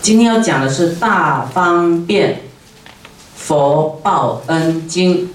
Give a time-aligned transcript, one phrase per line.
[0.00, 2.42] 今天要讲的是《大方便
[3.34, 5.26] 佛报恩经》，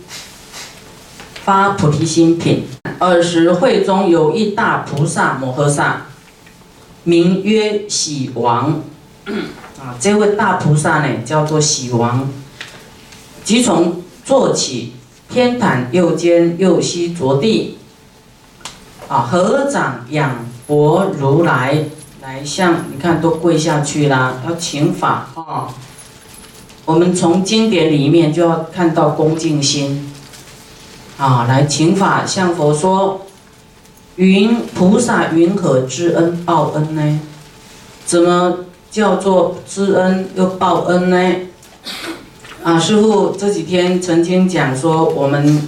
[1.43, 2.65] 发菩提心品。
[2.99, 6.05] 尔时会中有一大菩萨摩诃萨，
[7.03, 8.81] 名曰喜王。
[9.81, 12.29] 啊，这位大菩萨呢，叫做喜王。
[13.43, 14.93] 即从坐起，
[15.29, 17.77] 天坛右肩，右膝着地。
[19.09, 21.83] 啊，合掌仰佛如来。
[22.27, 25.73] 来向你看都跪下去啦，要请法啊！
[26.83, 30.11] 我们从经典里面就要看到恭敬心
[31.17, 31.45] 啊！
[31.47, 33.25] 来请法向佛说：
[34.17, 37.19] 云菩萨云何知恩报恩呢？
[38.05, 38.57] 怎么
[38.91, 41.35] 叫做知恩又报恩呢？
[42.61, 45.65] 啊，师父这几天曾经讲说我们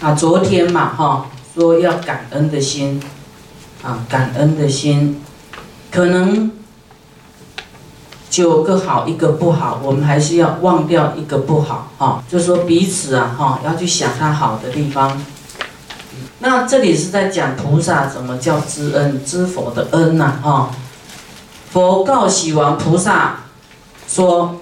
[0.00, 2.98] 啊，昨天嘛哈，说要感恩的心。
[3.84, 5.20] 啊，感恩的心，
[5.90, 6.50] 可能
[8.30, 12.24] 九个好一个不好，我们还是要忘掉一个不好啊。
[12.26, 15.22] 就说彼此啊，哈，要去想他好的地方。
[16.38, 20.70] 那这里是在讲菩萨怎么叫知恩，知佛的恩呐，哈。
[21.70, 23.40] 佛告喜王菩萨
[24.08, 24.60] 说：“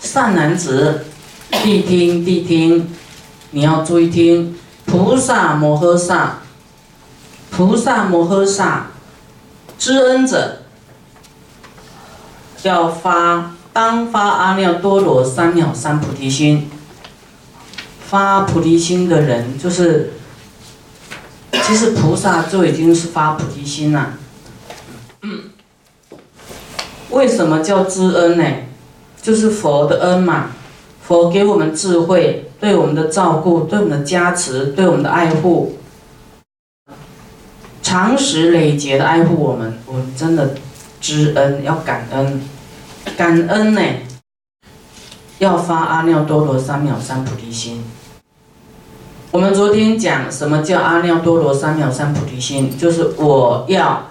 [0.00, 1.04] 善男子，
[1.50, 2.88] 谛听，谛听，
[3.50, 6.40] 你要注意听，菩萨摩诃萨。”
[7.56, 8.86] 菩萨摩诃萨
[9.78, 10.62] 知恩者，
[12.64, 16.68] 要发当发阿耨多罗三藐三菩提心。
[18.04, 20.14] 发菩提心的人，就是
[21.52, 24.14] 其实菩萨就已经是发菩提心了。
[25.22, 25.50] 嗯
[27.10, 28.44] 为什么叫知恩呢？
[29.22, 30.50] 就是佛的恩嘛，
[31.02, 35.78] 佛给我们智慧，对我们的照顾，对我们的加持，对我们的爱护。
[37.94, 40.56] 长时累劫的爱护我们，我们真的
[41.00, 42.42] 知恩要感恩，
[43.16, 43.80] 感恩呢，
[45.38, 47.84] 要发阿耨多罗三藐三菩提心。
[49.30, 54.08] 我们昨天讲什么叫阿耨多罗三藐三菩提心，就是我要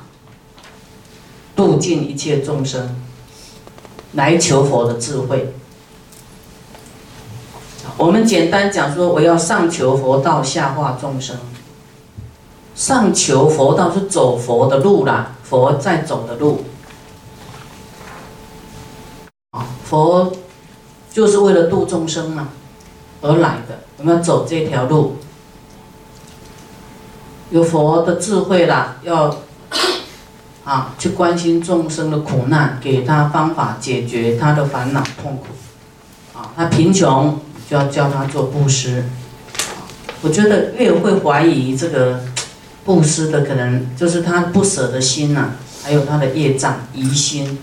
[1.54, 2.96] 度尽一切众生，
[4.14, 5.54] 来求佛的智慧。
[7.98, 11.36] 我们简单讲说，我要上求佛道，下化众生。
[12.76, 16.66] 上求佛道是走佛的路啦，佛在走的路。
[19.52, 20.34] 啊，佛
[21.12, 22.50] 就是为了度众生嘛
[23.22, 25.18] 而来的，我们要走这条路。
[27.52, 29.38] 有佛的智慧啦，要
[30.64, 35.46] 啊去关心众生的苦难，给他方法解决他的烦恼痛苦。
[36.36, 39.06] 啊，他贫穷就要教他做布施。
[40.24, 42.20] 我觉得越会怀疑这个。
[42.86, 45.52] 布施的可能就是他不舍的心呐，
[45.84, 47.58] 还有他的业障疑心。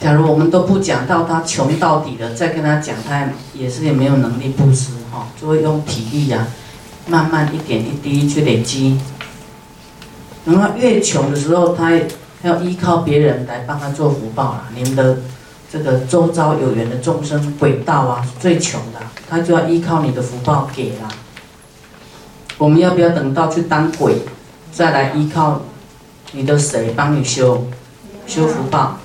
[0.00, 6.46] 假如我们都不讲到他穷到底了，再跟他讲，他也是也没有能力布施哈，就会用体力呀，
[7.06, 9.00] 慢慢一点一滴去累积。
[10.44, 11.92] 然后越穷的时候，他
[12.42, 14.64] 要依靠别人来帮他做福报了。
[14.74, 15.18] 您的
[15.70, 21.08] 这个周遭有缘的众生鬼道啊，最穷的，他就要依靠你的福报给了。
[22.58, 24.16] 我们要不要等到去当鬼，
[24.72, 25.62] 再来依靠
[26.32, 27.66] 你的谁帮你修
[28.26, 28.98] 修福报？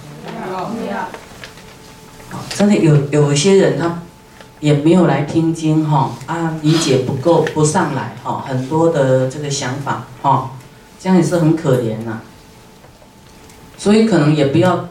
[2.55, 4.01] 真的有有一些人他
[4.59, 10.51] 也没有来听经哈啊，理解不够不上来哈，很多的这个想法哈，
[10.99, 12.21] 这样也是很可怜呐。
[13.77, 14.87] 所以可能也不要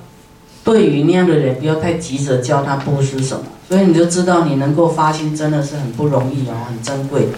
[0.63, 7.29] 对于那样的人不要太急着教他布施什么，所以你就知道你能够发心真的是很不容易哦，很珍贵。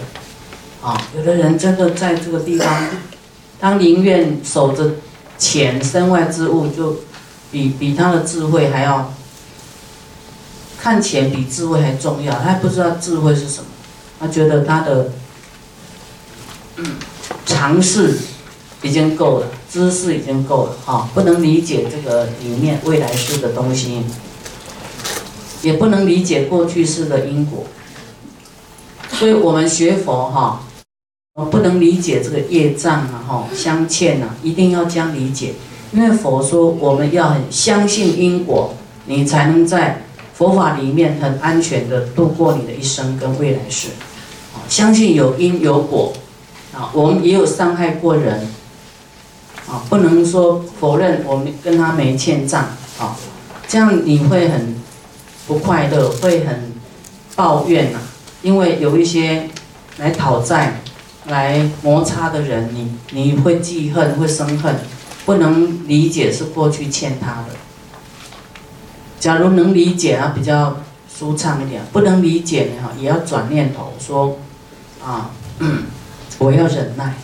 [0.85, 2.89] 啊，有的人真的在这个地方，
[3.59, 4.91] 他宁愿守着
[5.35, 6.97] 钱身外之物，就
[7.51, 9.11] 比比他的智慧还要
[10.79, 12.31] 看钱比智慧还重要。
[12.35, 13.65] 他不知道智慧是什么，
[14.19, 15.09] 他觉得他的
[17.47, 18.19] 尝试
[18.83, 24.03] 已经够了，知识已经够了，哈，不能理解这个里面未来式的东西，
[25.63, 27.65] 也不能理解过去式的因果。
[29.13, 30.61] 所以我们学佛，哈。
[31.35, 35.53] 我不能理解这个业障啊，哈，相欠呐，一定要将理解。
[35.91, 38.73] 因为佛说我们要很相信因果，
[39.05, 40.01] 你才能在
[40.33, 43.89] 佛法里面很安全的度过你的一生跟未来世。
[44.53, 46.13] 啊，相信有因有果，
[46.73, 48.47] 啊，我们也有伤害过人，
[49.67, 52.63] 啊，不能说否认我们跟他没欠账，
[52.97, 53.13] 啊，
[53.67, 54.73] 这样你会很
[55.47, 56.71] 不快乐，会很
[57.35, 57.99] 抱怨呐，
[58.41, 59.49] 因为有一些
[59.97, 60.79] 来讨债。
[61.27, 64.75] 来摩擦的人，你你会记恨，会生恨，
[65.25, 67.47] 不能理解是过去欠他的。
[69.19, 70.77] 假如能理解啊，比较
[71.11, 74.37] 舒畅一点；不能理解呢，也要转念头说，
[75.03, 75.31] 啊，
[76.37, 77.15] 我要忍耐。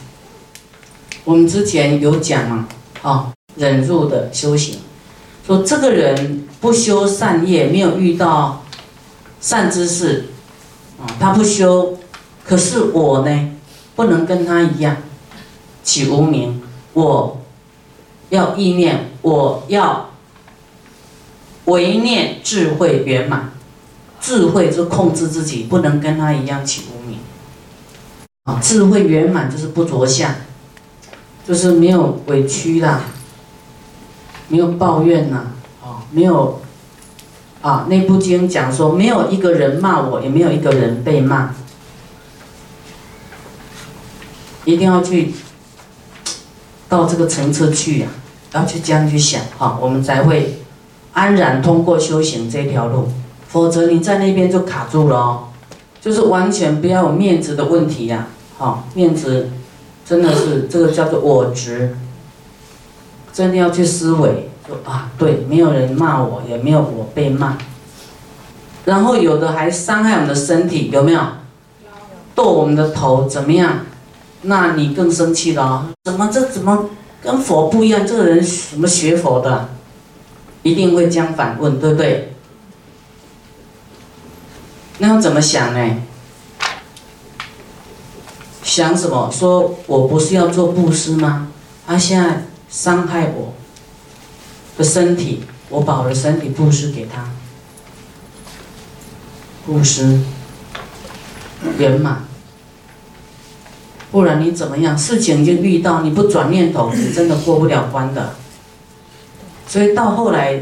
[1.24, 2.68] 我们之前有讲嘛，
[3.04, 4.80] 啊，忍辱的修行，
[5.46, 8.64] 说这个人不修善业，没有遇到
[9.40, 10.26] 善知识，
[11.00, 12.00] 啊，他不修，
[12.44, 13.52] 可是我呢，
[13.96, 14.98] 不能跟他一样
[15.84, 16.62] 起无名，
[16.94, 17.42] 我
[18.30, 20.12] 要意念，我要
[21.66, 23.52] 唯念智慧圆满，
[24.20, 27.20] 智慧就控制自己，不能跟他一样起无名，
[28.46, 30.34] 啊，智慧圆满就是不着相。
[31.44, 33.02] 就是没有委屈啦，
[34.48, 35.48] 没有抱怨呐，
[35.84, 36.62] 啊，没有，
[37.62, 41.56] 啊，那部经讲说，没有一个人骂我，也没有一个人被骂，
[44.66, 45.34] 一定要去
[46.88, 48.08] 到这个层次去呀，
[48.54, 50.62] 要去这样去想，哈，我们才会
[51.14, 53.10] 安然通过修行这条路，
[53.48, 55.44] 否则你在那边就卡住了哦，
[56.00, 58.28] 就是完全不要有面子的问题呀，
[58.58, 59.50] 好，面子。
[60.04, 61.96] 真的是这个叫做我执，
[63.32, 67.58] 真的要去思维，说啊，对，没有人骂我，也没有我被骂，
[68.84, 71.22] 然后有的还伤害我们的身体，有没有？
[72.36, 73.86] 剁我们的头，怎么样？
[74.44, 76.90] 那你更生气了，怎么这怎么
[77.22, 78.06] 跟佛不一样？
[78.06, 79.70] 这个人什么学佛的？
[80.64, 82.34] 一定会将反问，对不对？
[85.00, 85.96] 那要怎么想呢？
[88.64, 89.30] 想什么？
[89.32, 91.52] 说我不是要做布施吗？
[91.86, 93.54] 他现在伤害我
[94.78, 97.30] 的身体，我把我的身体布施给他，
[99.66, 100.22] 布施
[101.78, 102.31] 圆满。
[104.12, 104.96] 不然你怎么样？
[104.98, 108.36] 事情已经遇到，你不转念头，你真的过不了关的。
[109.68, 110.62] 所以到后来，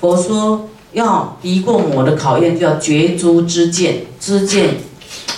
[0.00, 4.74] 佛说要敌过我的考验，叫觉诸知见，知见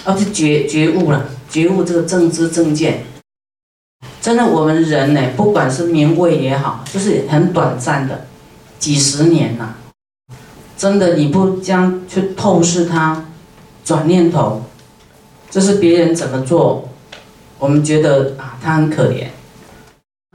[0.06, 1.26] 要去觉觉悟了。
[1.50, 3.04] 觉悟这个正知正见，
[4.22, 8.26] 真的，我们人呢，不管是名位也好，就是很短暂的，
[8.78, 9.74] 几十年呐。
[10.78, 13.26] 真的，你不将去透视它，
[13.84, 14.62] 转念头，
[15.50, 16.88] 这是别人怎么做，
[17.60, 19.28] 我们觉得啊，他很可怜。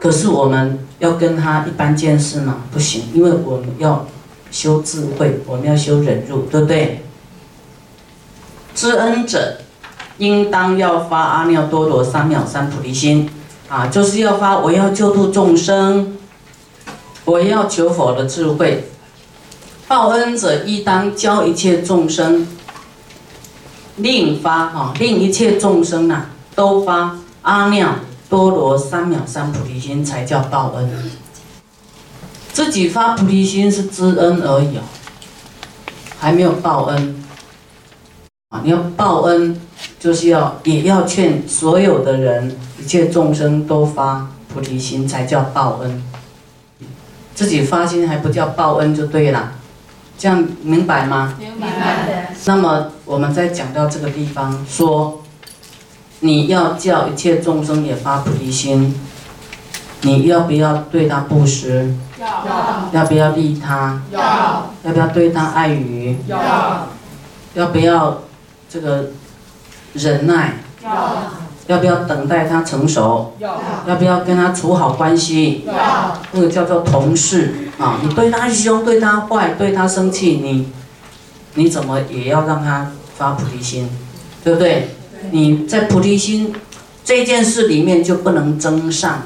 [0.01, 2.63] 可是我们要跟他一般见识吗？
[2.71, 4.07] 不行，因为我们要
[4.49, 7.03] 修智慧，我们要修忍辱，对不对？
[8.73, 9.57] 知恩者。
[10.17, 13.29] 应当要发阿耨多罗三藐三菩提心，
[13.67, 16.17] 啊，就是要发我要救度众生，
[17.25, 18.85] 我要求佛的智慧。
[19.89, 22.47] 报恩者亦当教一切众生，
[23.97, 27.85] 令发啊，令一切众生呐都发阿耨
[28.29, 30.89] 多罗三藐三菩提心，才叫报恩。
[32.53, 34.81] 自己发菩提心是知恩而已哦，
[36.17, 37.23] 还没有报恩。
[38.49, 39.61] 啊，你要报恩。
[39.99, 46.03] 就是要也要劝所有的人，一切众生都发菩提心，才叫报恩。
[47.33, 49.53] 自己发心还不叫报恩就对了，
[50.15, 51.33] 这样明白吗？
[51.39, 52.35] 明白。
[52.45, 55.23] 那么我们再讲到这个地方，说
[56.19, 58.95] 你要叫一切众生也发菩提心，
[60.01, 61.93] 你要不要对他布施？
[62.19, 62.27] 要。
[62.91, 64.01] 要不要利他？
[64.11, 64.71] 要。
[64.83, 66.17] 要不要对他爱语？
[66.27, 66.87] 要。
[67.53, 68.21] 要不要
[68.69, 69.05] 这个？
[69.97, 70.91] 忍耐，要
[71.67, 73.33] 要不要等待他成熟？
[73.39, 75.63] 要要不要跟他处好关系？
[75.65, 75.73] 要
[76.33, 77.97] 那个叫做同事啊！
[78.03, 80.69] 你对他凶，对他坏，对他生气，你
[81.53, 83.89] 你怎么也要让他发菩提心，
[84.43, 84.94] 对不对？
[85.31, 86.53] 你在菩提心
[87.03, 89.23] 这件事里面就不能增上，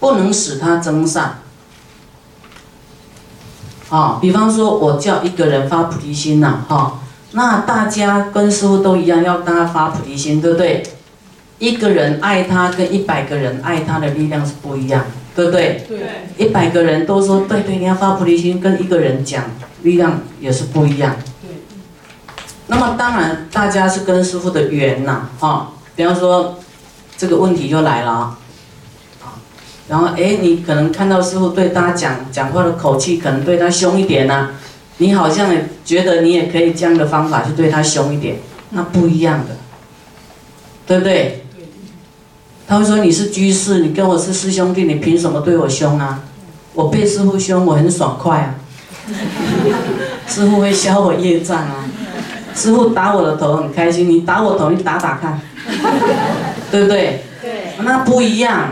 [0.00, 1.38] 不能使他增上。
[3.88, 7.00] 啊，比方说我叫一个人发菩提心呐，哈。
[7.32, 10.82] 那大家跟师傅都一样，要大家发菩提心，对不对？
[11.58, 15.84] 一个人爱他，跟一百个人爱他的力量是不一样，对不对？
[15.88, 15.98] 对。
[16.36, 19.44] 一百个人都说对对，你要发菩提心，跟一个人讲，
[19.82, 21.14] 力量也是不一样。
[22.72, 25.72] 那么当然，大家是跟师傅的缘呐，哈。
[25.94, 26.58] 比方说，
[27.18, 28.38] 这个问题就来了啊。
[29.88, 34.52] 然后哎，你可能看到师傅对他讲讲话的口气，可能对他凶一点呐。
[34.96, 38.38] 你好像也觉得你也可以这样的方法去对他凶一点，
[38.70, 39.56] 那不一样的，
[40.86, 41.44] 对不对？
[42.66, 46.20] 他会说你是居士，你跟我是师兄弟，你凭什么对我凶啊？
[46.72, 48.54] 我被师傅凶，我很爽快啊。
[50.26, 51.84] 师傅会消我业障啊。
[52.54, 55.40] 师傅打我的头很开心，你打我头，你打打看，
[56.70, 57.24] 对不对？
[57.40, 57.72] 对。
[57.82, 58.70] 那不一样。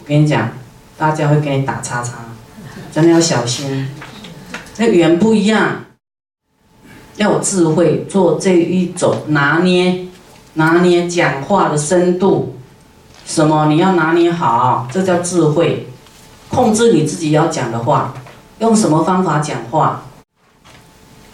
[0.00, 0.48] 我跟你讲，
[0.98, 2.14] 大家会给你打叉叉，
[2.92, 3.88] 真的要小心。
[4.76, 5.84] 那语言不一样，
[7.16, 10.06] 要有智慧，做这一种拿捏，
[10.54, 12.56] 拿捏讲话的深度，
[13.24, 15.86] 什么你要拿捏好，这叫智慧。
[16.48, 18.12] 控制你自己要讲的话，
[18.58, 20.02] 用什么方法讲话？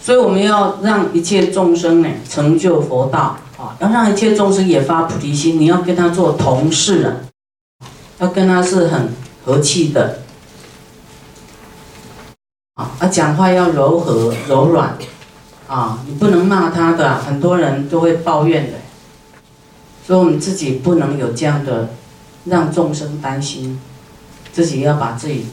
[0.06, 5.58] 所以我们要让一切众生呢成就佛道啊，要让一切众生也发菩提心。
[5.58, 9.08] 你要跟他做同事啊，要跟他是很
[9.44, 10.20] 和气的
[12.74, 14.96] 啊，啊，讲话要柔和柔软
[15.66, 18.78] 啊，你不能骂他的，很多人都会抱怨的。
[20.06, 21.88] 所以我们自己不能有这样的
[22.44, 23.80] 让众生担心，
[24.52, 25.46] 自己要把自己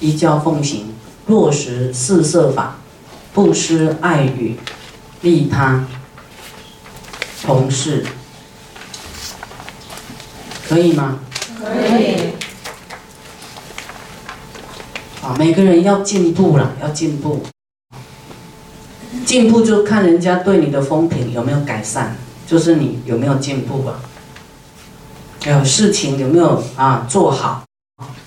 [0.00, 0.88] 依教奉行，
[1.28, 2.78] 落实四摄法。
[3.32, 4.56] 布施、爱语、
[5.22, 5.86] 利他、
[7.42, 8.04] 同事，
[10.68, 11.20] 可以吗？
[11.62, 12.16] 可以。
[15.22, 17.44] 啊，每个人要进步了，要进步。
[19.24, 22.16] 进步就看人家对你的风评有没有改善，
[22.48, 24.00] 就是你有没有进步啊？
[25.42, 27.62] 还有事情有没有啊做好？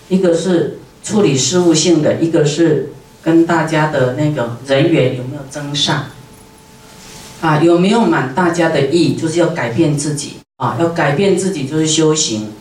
[0.07, 2.92] 一个是处理事务性的，一个是。
[3.23, 6.03] 跟大家的那个人缘有没有增上？
[7.41, 9.15] 啊，有没有满大家的意？
[9.15, 12.51] 就是要改变自己啊，要改变自己就是修行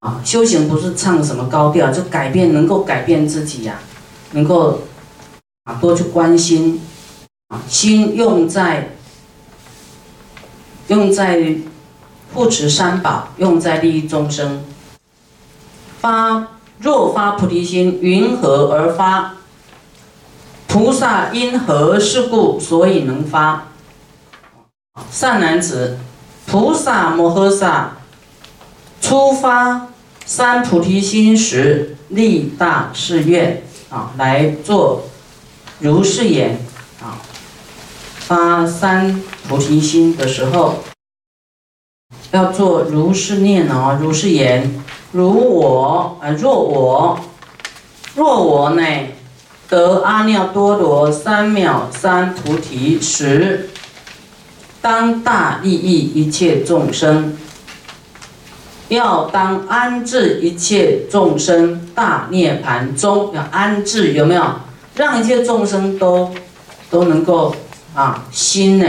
[0.00, 0.20] 啊。
[0.24, 3.78] 修行不是唱什么高调，就改变，能够改变自己呀，
[4.32, 4.82] 能够
[5.64, 6.80] 啊多去关心
[7.48, 8.96] 啊，心用在
[10.88, 11.56] 用在
[12.34, 14.64] 护持三宝，用在利益众生。
[16.00, 19.32] 发若发菩提心，云何而发？
[20.66, 23.68] 菩萨因何事故，所以能发？
[25.10, 25.98] 善男子，
[26.46, 27.98] 菩萨摩诃萨
[29.00, 29.88] 初发
[30.24, 35.04] 三菩提心时，立大誓愿啊，来做
[35.78, 36.58] 如是言
[37.00, 37.20] 啊。
[38.18, 40.82] 发三菩提心的时候，
[42.32, 44.82] 要做如是念哦，如是言，
[45.12, 47.20] 如我啊，若我，
[48.14, 48.82] 若我呢？
[49.68, 53.70] 得阿耨多罗三藐三菩提时，
[54.80, 57.36] 当大利益一切众生，
[58.88, 64.44] 要当安置一切众生大涅盘中，要安置有没有？
[64.94, 66.32] 让一切众生都
[66.88, 67.54] 都能够
[67.94, 68.86] 啊心呢，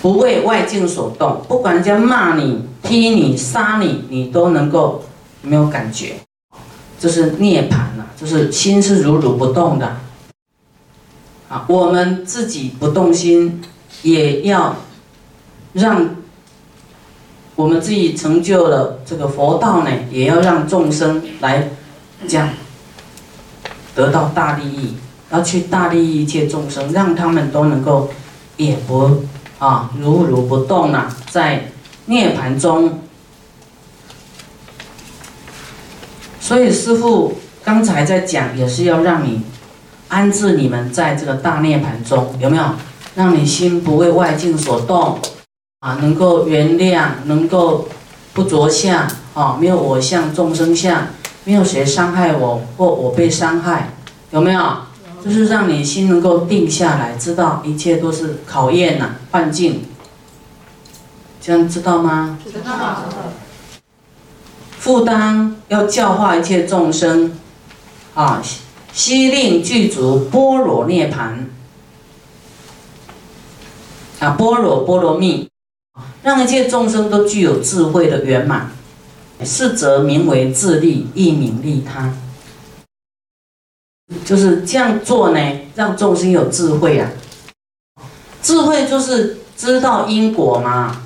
[0.00, 5.04] 不为外境所动，不管人家骂你、踢你、杀你，你都能够
[5.42, 6.14] 没有感觉。
[6.98, 7.89] 这是涅槃，
[8.20, 9.96] 就是心是如如不动的。
[11.48, 13.62] 啊，我们自己不动心，
[14.02, 14.76] 也要
[15.72, 16.16] 让
[17.56, 21.70] 我们自己成就了这个佛道呢，也要让众生来
[22.28, 22.50] 讲
[23.94, 24.94] 得到大利益，
[25.30, 28.10] 要去大利益一切众生，让他们都能够
[28.56, 29.24] 也不
[29.58, 31.72] 啊如如不动了，在
[32.06, 33.00] 涅槃中。
[36.40, 39.42] 所以师父刚才在讲，也是要让你
[40.08, 42.64] 安置你们在这个大涅盘中，有没有？
[43.16, 45.18] 让你心不为外境所动，
[45.80, 47.88] 啊，能够原谅，能够
[48.32, 51.08] 不着相，啊，没有我相、众生相，
[51.44, 53.90] 没有谁伤害我或我被伤害，
[54.30, 54.62] 有没有？
[55.22, 59.84] 就是让你心能够定下来，知道一切都是考验呐，幻境。
[61.42, 62.38] 这样知道吗？
[62.44, 62.72] 知道。
[64.78, 67.32] 负担要教化一切众生，
[68.14, 68.42] 啊，
[68.92, 71.48] 悉令具足般若涅盘，
[74.18, 75.48] 啊，般若波罗蜜，
[76.22, 78.72] 让一切众生都具有智慧的圆满，
[79.44, 82.12] 是则名为自利，亦名利他。
[84.24, 87.10] 就是这样做呢，让众生有智慧啊。
[88.42, 91.02] 智慧就是知道因果嘛。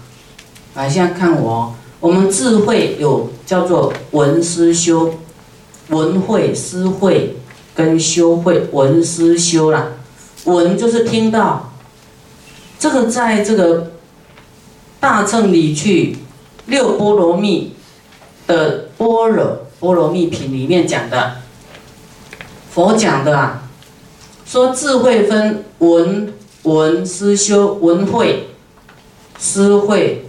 [0.74, 1.74] 来，现在看我。
[2.00, 5.14] 我们智慧有叫做闻思修，
[5.88, 7.36] 闻会思会
[7.74, 9.88] 跟修会，闻思修啦。
[10.44, 11.72] 闻就是听到，
[12.78, 13.92] 这个在这个
[15.00, 16.16] 大乘里去
[16.66, 17.74] 六波罗蜜
[18.46, 21.36] 的般若波罗蜜品里面讲的，
[22.70, 23.62] 佛讲的啊，
[24.46, 28.50] 说智慧分闻闻思修，闻会
[29.38, 30.20] 思会。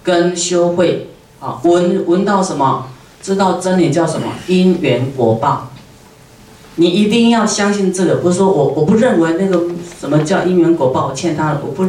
[0.00, 2.88] 跟修会啊，闻闻到什么？
[3.22, 4.32] 知道真理叫什么？
[4.46, 5.70] 因缘果报。
[6.76, 11.84] 你一定要相信这个，不是说我我不认为那个什么叫因缘果报，我欠他了，我不，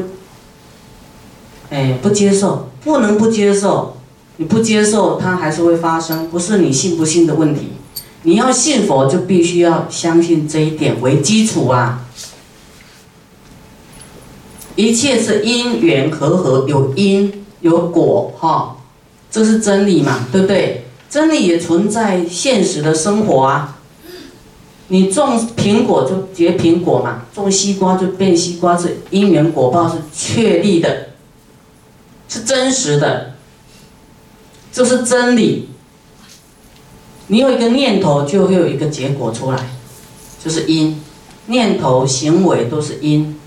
[1.70, 3.98] 哎，不接受，不能不接受。
[4.38, 7.74] 你不接受，它还是会发生，不是你信不信的问题。
[8.24, 12.06] 你要信佛，就必须要相信这一点为基础啊。
[14.76, 18.78] 一切是因缘和合，有因有果，哈，
[19.30, 20.89] 这是真理嘛，对不对？
[21.10, 23.78] 真理也存在现实的生活啊。
[24.90, 31.10] 你种苹果就结苹果嘛，种西瓜就变西瓜，是因缘果报是确立的，
[32.28, 33.36] 是真实的，
[34.72, 35.70] 这是真理。
[37.28, 39.70] 你有一个念头，就会有一个结果出来，
[40.44, 41.00] 就是因，
[41.46, 43.40] 念头、行为都是因。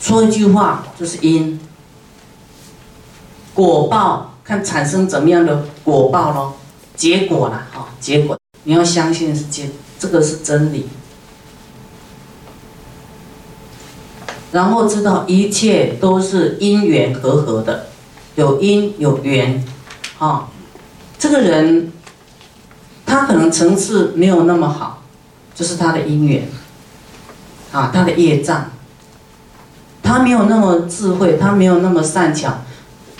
[0.00, 1.60] 说一句话就是因，
[3.54, 6.56] 果报看产生怎么样的果报咯，
[6.94, 10.86] 结果啦，哈，结果你要相信是结，这个是真理，
[14.52, 17.86] 然后知道一切都是因缘和合的，
[18.34, 19.64] 有因有缘，
[20.18, 20.48] 啊，
[21.18, 21.90] 这个人
[23.06, 25.02] 他可能层次没有那么好，
[25.54, 26.48] 就是他的因缘，
[27.72, 28.70] 啊，他的业障。
[30.06, 32.58] 他没有那么智慧，他没有那么善巧，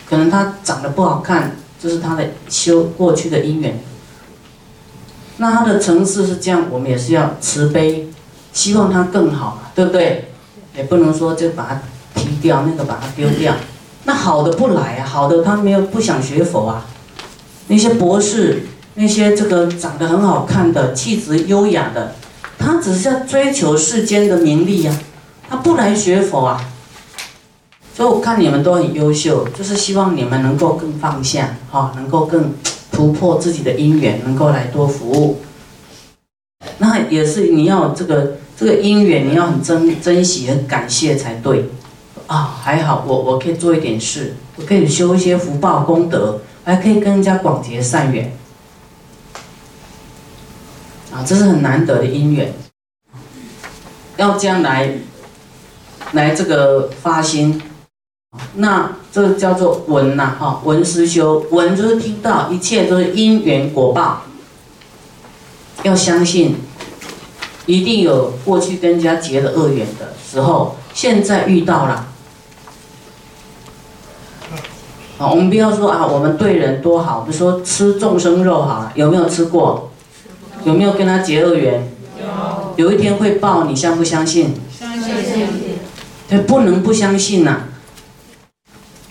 [0.08, 3.82] 可能他长得不好看，就是他的修过去的因缘。
[5.38, 8.08] 那他的层次是这样，我们也是要慈悲，
[8.52, 10.30] 希望他更好，对不对？
[10.76, 11.82] 也不能说就把他
[12.20, 13.54] 踢掉，那个把他丢掉。
[14.04, 16.86] 那好的不来啊，好的他没有不想学佛啊。
[17.68, 22.14] 那些博士，那些这个长得很好看的、气质优雅的，
[22.58, 24.94] 他只是要追求世间的名利呀，
[25.48, 26.62] 他不来学佛啊。
[27.96, 32.52] 所以我看你们都很优秀，就是希望你们能够更放下，哈，能够更
[32.90, 35.40] 突破自己的因缘，能够来多服务。
[36.78, 41.70] 那也是你要这个这个因缘，你要很珍珍惜、很感谢才对。
[42.26, 48.36] 啊，还好我我可以做一点事，我可以修一些福报功德，还可以跟人家广结善缘。
[51.12, 52.52] 啊，这是很难得的因缘，
[54.16, 54.94] 要将来
[56.10, 57.62] 来这个发心。
[58.56, 64.22] 那这叫做闻呐，哈，闻思修，闻就是听到，一切都是因缘果报，
[65.82, 66.56] 要相信，
[67.66, 72.06] 一定有过去跟人家结了恶缘的时候，现在遇到了，
[75.18, 79.90] 啊，我们不要说啊，我们对人多好，比如说吃众生肉好了，有没有吃过？
[80.64, 81.92] 有没有跟他结恶缘？
[82.76, 82.86] 有。
[82.86, 84.54] 有一天会报，你相不相信？
[84.76, 85.46] 相信。
[86.28, 87.64] 对，不能不相信呐。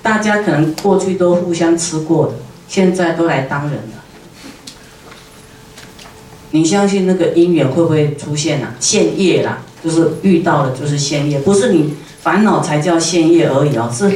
[0.04, 2.34] 大家可能过去都互相吃过的，
[2.68, 4.04] 现在都来当人了。
[6.52, 8.76] 你相信那个因缘会不会出现啊？
[8.82, 14.12] 现业啦，就是遇到了就是现业，不是你烦恼才叫现业而已哦，是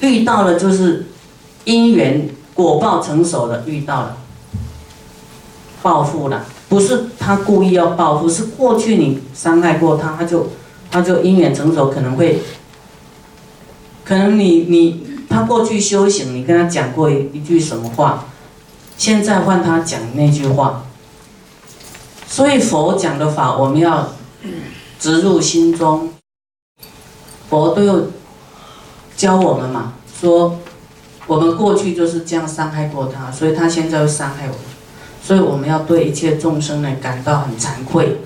[0.00, 1.06] 遇到了就是
[1.64, 4.16] 因缘果报成熟了，遇到了
[5.82, 10.50] 报复了，不是他故意要报复，是过去你伤害过他，他就
[10.88, 12.38] 他就因缘成熟，可能会，
[14.04, 15.11] 可能你你。
[15.32, 18.26] 他过去修行，你跟他讲过一一句什么话？
[18.98, 20.84] 现在换他讲那句话。
[22.28, 24.12] 所以佛讲的法，我们要
[25.00, 26.12] 植入心中。
[27.48, 28.10] 佛都有
[29.16, 30.58] 教我们嘛，说
[31.26, 34.60] 我们过去就是这样伤害过他，所以他现在又伤害我们，
[35.22, 38.18] 所以我们要对一切众生呢感到很惭愧。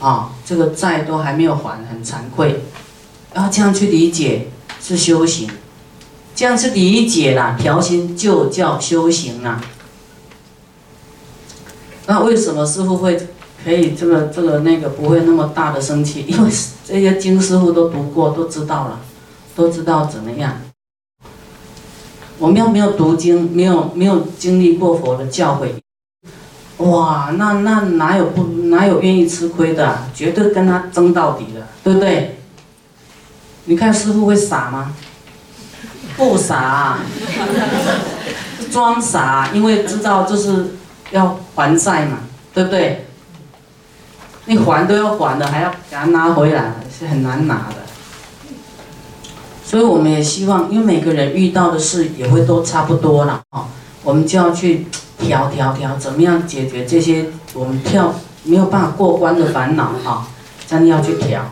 [0.00, 2.64] 啊，这个债都还没有还，很惭愧。
[3.34, 4.48] 然后这样去理解
[4.80, 5.50] 是修行，
[6.34, 9.60] 这样去理解啦，调心就叫修行啦。
[12.06, 13.18] 那为什么师傅会
[13.64, 16.24] 可以这个这个那个不会那么大的生气？
[16.28, 16.50] 因为
[16.86, 19.00] 这些经师傅都读过，都知道了，
[19.56, 20.60] 都知道怎么样。
[22.38, 25.70] 我们要没有读经，没有没有经历过佛的教诲，
[26.84, 30.06] 哇，那那哪有不哪有愿意吃亏的？
[30.14, 32.38] 绝对跟他争到底的，对不对？
[33.66, 34.92] 你看师傅会傻吗？
[36.16, 36.98] 不傻，
[38.70, 40.76] 装傻，因为知道这是
[41.10, 42.18] 要还债嘛，
[42.52, 43.06] 对不对？
[44.46, 47.76] 你还都要还的，还要给他拿回来，是很难拿的。
[49.64, 53.66] 所以我们也希望，因为每个人遇到的事也会都差不多了哦，
[54.02, 54.86] 我们就要去
[55.18, 60.28] 调调调，怎么样解决这些我们跳没有办法过关的烦恼哈？
[60.66, 61.50] 真的要去调。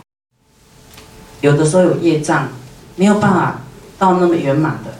[1.43, 2.47] 有的时候有业障，
[2.95, 3.63] 没有办法
[3.99, 4.93] 到那么圆满的。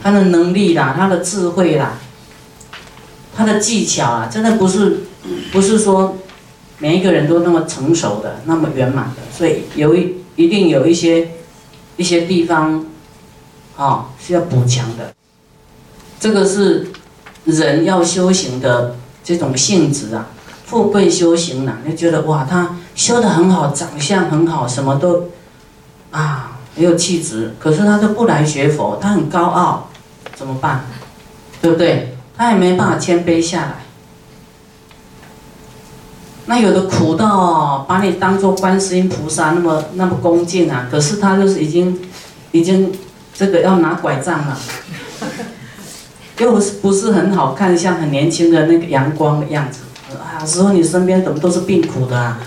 [0.00, 1.98] 他的能力啦，他的智慧啦，
[3.36, 5.00] 他的技巧啊，真的不是，
[5.50, 6.18] 不是说
[6.78, 9.22] 每一个人都那么成熟的，那么圆满的。
[9.36, 11.30] 所以有一一定有一些
[11.96, 12.86] 一些地方，
[13.76, 15.12] 啊，需要补强的。
[16.20, 16.92] 这个是
[17.44, 20.28] 人要修行的这种性质啊。
[20.64, 25.28] 富贵修行呢，就觉得哇，他修得很好，长相很好，什么都
[26.10, 27.54] 啊很有气质。
[27.60, 29.88] 可是他都不来学佛，他很高傲，
[30.34, 30.84] 怎么办？
[31.62, 32.16] 对不对？
[32.36, 33.74] 他也没办法谦卑下来。
[36.46, 41.96] 那有的苦到把你当做观世音菩萨那么那么恭敬啊，可是他就是已经
[42.50, 42.92] 已经
[43.32, 44.58] 这个要拿拐杖了，
[46.38, 49.82] 又不是很好看，像很年轻的那个阳光的样子。
[50.16, 52.40] 啊，师傅，你身边怎么都是病苦的啊？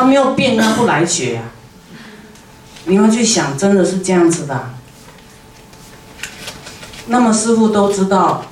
[0.00, 1.52] 他没有病，他不来学啊。
[2.86, 4.70] 你们去想，真的是这样子的。
[7.08, 8.46] 那么师傅都知道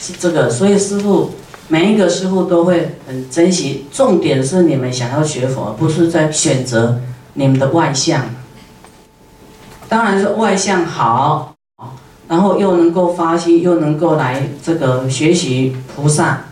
[0.00, 1.36] 是这个，所以师傅
[1.68, 3.86] 每一个师傅都会很珍惜。
[3.92, 7.00] 重点是你们想要学佛，不是在选择
[7.34, 8.24] 你们的外相。
[9.88, 11.54] 当然是外相好，
[12.26, 16.46] 然后又能够发心，又能够来这个学习菩萨。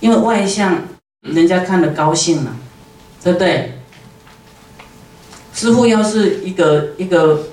[0.00, 0.82] 因为外向，
[1.22, 2.54] 人家看得高兴了，
[3.22, 3.78] 对不对？
[5.54, 7.48] 师傅要是一个一个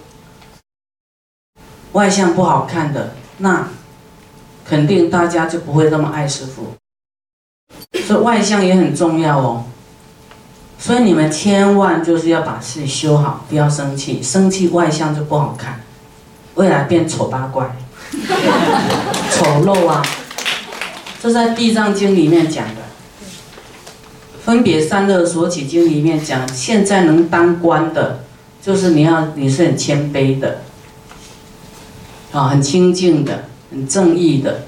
[1.92, 3.68] 外向不好看的，那
[4.66, 6.74] 肯定大家就不会那么爱师傅。
[8.06, 9.66] 所以外向也很重要哦。
[10.80, 15.82] 所以你们千万就是要把自己修好，不要生气，生气外向就不好看，
[16.56, 17.76] 未来变丑八怪，
[19.30, 20.02] 丑陋啊。
[21.22, 22.66] 这在《地藏经》里面讲，
[24.50, 28.22] 分别三恶所起经里面讲，现在能当官的，
[28.60, 30.62] 就是你要你是很谦卑的，
[32.32, 34.62] 啊，很清净的，很正义的。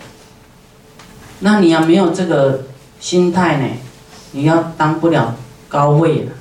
[1.39, 2.65] 那你要没有这个
[2.99, 3.65] 心态呢，
[4.33, 5.35] 你要当不了
[5.67, 6.31] 高位的，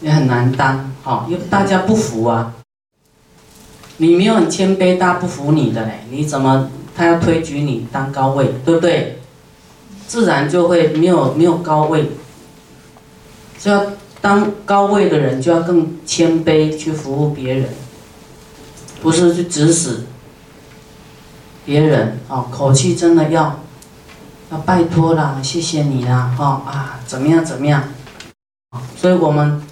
[0.00, 2.54] 也很难当，哈，因为大家不服啊。
[3.96, 6.70] 你没有很谦卑，大家不服你的嘞，你怎么？
[6.96, 9.19] 他要推举你当高位，对不对？
[10.10, 12.10] 自然就会没有没有高位。
[13.56, 13.86] 就要
[14.20, 17.68] 当高位的人，就要更谦卑去服务别人，
[19.00, 20.00] 不是去指使
[21.64, 22.46] 别人哦。
[22.50, 23.60] 口气真的要
[24.50, 27.84] 要拜托啦，谢谢你啦，哈啊，怎么样怎么样？
[28.96, 29.62] 所以我们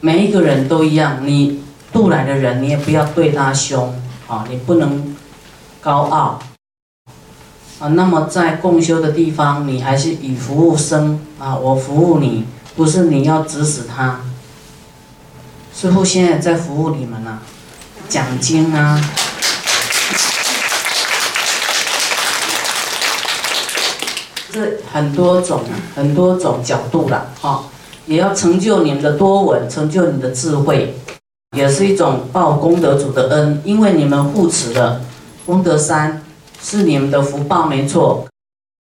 [0.00, 1.62] 每一个人都一样，你
[1.94, 3.94] 渡来的人，你也不要对他凶
[4.26, 5.16] 啊，你不能。
[5.78, 6.40] 高傲
[7.78, 14.20] 啊，那么在共修的地方，你还是以服务生啊，我服务你，不是你要指使他。
[15.74, 17.38] 师傅现在在服务你们呢，
[18.08, 18.98] 讲经啊，
[24.50, 25.60] 这很多种
[25.94, 27.64] 很多种角度了哈，
[28.06, 30.96] 也要成就你们的多闻，成就你的智慧，
[31.54, 35.02] 也是一种报功德主的恩，因为你们护持了。
[35.44, 36.22] 功德山
[36.60, 38.26] 是你们的福报，没错。